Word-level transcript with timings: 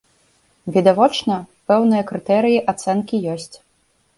Відавочна, 0.77 1.35
пэўныя 1.73 2.03
крытэрыі 2.13 2.65
ацэнкі 2.75 3.21
ёсць. 3.37 3.55